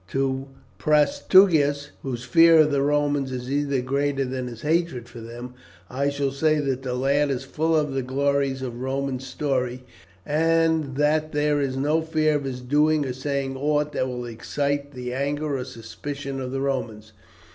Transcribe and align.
To 0.07 0.47
Prasutagus, 0.79 1.91
whose 2.01 2.23
fear 2.23 2.57
of 2.57 2.71
the 2.71 2.81
Romans 2.81 3.31
is 3.31 3.51
even 3.51 3.85
greater 3.85 4.25
than 4.25 4.47
his 4.47 4.61
hatred 4.63 5.07
for 5.07 5.21
them, 5.21 5.53
I 5.91 6.09
shall 6.09 6.31
say 6.31 6.59
that 6.59 6.81
the 6.81 6.95
lad 6.95 7.29
is 7.29 7.43
full 7.43 7.75
of 7.75 7.93
the 7.93 8.01
glories 8.01 8.63
of 8.63 8.81
Roman 8.81 9.19
story, 9.19 9.83
and 10.25 10.95
that 10.95 11.33
there 11.33 11.61
is 11.61 11.77
no 11.77 12.01
fear 12.01 12.33
of 12.35 12.45
his 12.45 12.61
doing 12.61 13.05
or 13.05 13.13
saying 13.13 13.55
aught 13.55 13.91
that 13.93 14.07
will 14.07 14.25
excite 14.25 14.93
the 14.93 15.13
anger 15.13 15.55
or 15.55 15.63
suspicion 15.63 16.41
of 16.41 16.51
the 16.51 16.61
Romans. 16.61 17.13